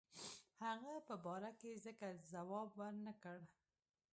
هغه 0.65 0.93
په 1.07 1.15
باره 1.25 1.51
کې 1.59 1.71
ځکه 1.85 2.07
جواب 2.31 2.69
ورنه 2.79 3.13
کړ. 3.23 3.39